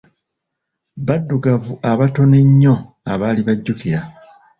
[1.07, 2.75] Baddugavu abatono ennyo
[3.11, 3.99] abaali bajjukira.